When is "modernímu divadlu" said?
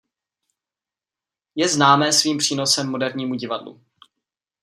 2.89-3.81